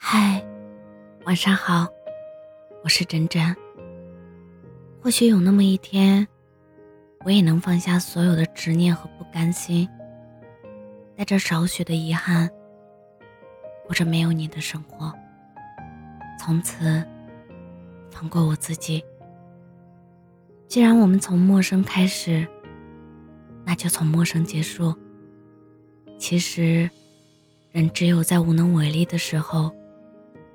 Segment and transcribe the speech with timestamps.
[0.00, 0.42] 嗨，
[1.26, 1.86] 晚上好，
[2.84, 3.54] 我是真真。
[5.02, 6.26] 或许有那么一天，
[7.24, 9.86] 我也能放下所有的执念和不甘心，
[11.16, 12.48] 带着少许的遗憾，
[13.86, 15.12] 过着没有你的生活。
[16.38, 17.04] 从此，
[18.08, 19.04] 放过我自己。
[20.68, 22.46] 既然我们从陌生开始，
[23.64, 24.94] 那就从陌生结束。
[26.18, 26.88] 其实，
[27.72, 29.70] 人只有在无能为力的时候，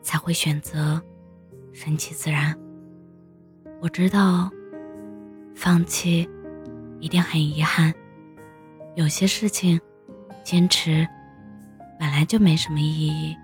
[0.04, 1.02] 才会选择
[1.72, 2.56] 顺其自然。
[3.82, 4.52] 我知道，
[5.56, 6.30] 放弃
[7.00, 7.92] 一定很遗憾。
[8.96, 9.82] 有些事情，
[10.44, 11.08] 坚持
[12.00, 13.36] 本来就没什么意义。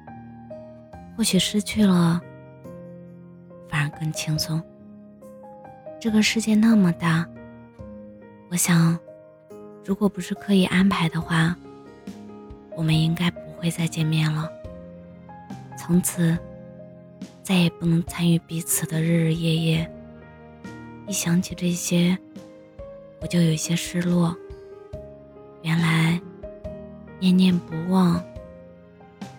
[1.18, 2.22] 或许失去了，
[3.68, 4.62] 反而更轻松。
[6.00, 7.28] 这个世界那么大，
[8.50, 8.98] 我想，
[9.84, 11.56] 如果不是刻意安排的话，
[12.76, 14.50] 我们应该不会再见面了。
[15.78, 16.38] 从此，
[17.50, 19.92] 再也不能参与彼此的日日夜夜。
[21.08, 22.16] 一想起这些，
[23.22, 24.38] 我就有些失落。
[25.64, 26.22] 原来，
[27.20, 28.24] 念念不忘，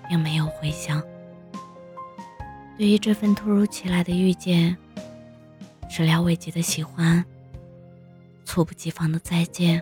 [0.08, 1.00] 并没有回响。
[2.76, 4.76] 对于这份突如其来的遇见。
[5.88, 7.24] 始料未及的喜欢，
[8.44, 9.80] 猝不及防的再见，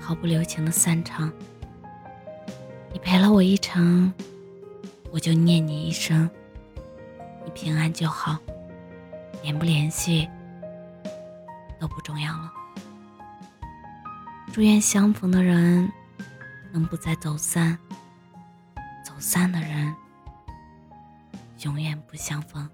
[0.00, 1.30] 毫不留情的散场。
[2.94, 4.10] 你陪了我一程，
[5.10, 6.30] 我就念你一生。
[7.54, 8.36] 平安就好，
[9.42, 10.28] 联不联系
[11.78, 12.52] 都不重要了。
[14.52, 15.90] 祝愿相逢的人
[16.72, 17.78] 能不再走散，
[19.04, 19.94] 走散的人
[21.60, 22.68] 永远不相逢。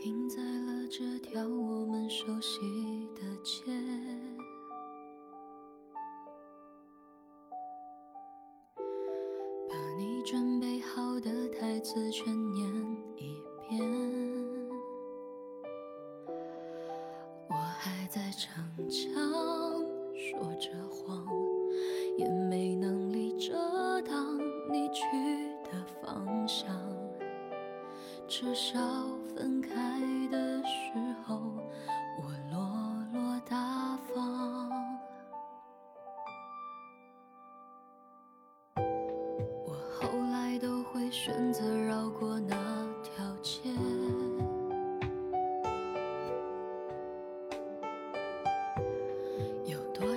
[0.00, 2.60] 停在了这条我们熟悉
[3.16, 3.64] 的街，
[9.68, 12.67] 把你准备好的台词全念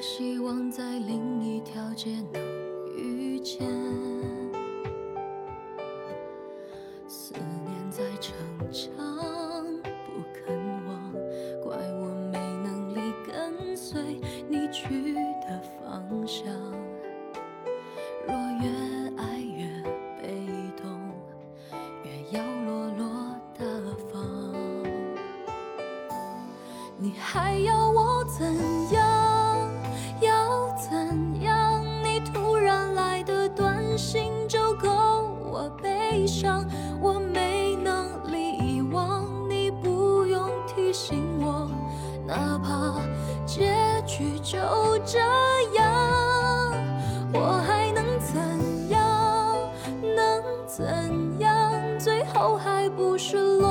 [0.01, 2.41] 希望在另一条街能
[2.97, 3.59] 遇见。
[7.07, 8.33] 思念在逞
[8.71, 8.91] 强
[9.83, 10.57] 不肯
[10.87, 11.13] 忘，
[11.63, 14.19] 怪我没能力跟随
[14.49, 16.47] 你去的方向。
[18.25, 18.67] 若越
[19.17, 19.67] 爱越
[20.19, 20.47] 被
[20.81, 20.89] 动，
[22.03, 23.05] 越要落落
[23.55, 23.63] 大
[24.11, 24.11] 方。
[26.97, 28.51] 你还要我怎
[28.95, 29.10] 样？
[36.41, 36.65] 上。
[36.99, 41.69] 我没能力遗忘，你不用提醒我。
[42.25, 42.99] 哪怕
[43.45, 43.75] 结
[44.07, 44.57] 局就
[45.05, 45.19] 这
[45.77, 46.73] 样，
[47.31, 49.55] 我还能怎样？
[50.01, 51.71] 能怎样？
[51.99, 53.70] 最后还不是落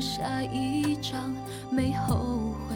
[0.00, 1.34] 下一张
[1.70, 2.69] 没后悔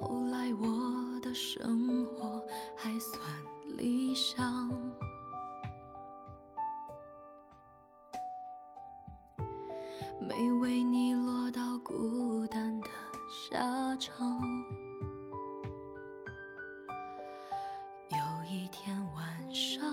[0.00, 2.42] 后来我的生活
[2.74, 3.22] 还算
[3.76, 4.68] 理想
[10.18, 12.88] 没为你落到孤单的
[13.28, 14.40] 下场。
[18.08, 19.84] 有一天晚上，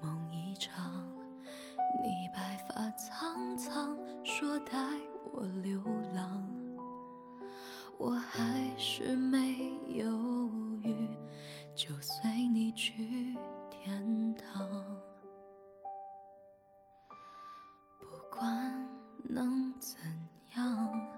[0.00, 1.06] 梦一场，
[2.02, 4.72] 你白发苍苍，说带
[5.32, 5.80] 我流
[19.28, 19.96] 能怎
[20.56, 21.15] 样？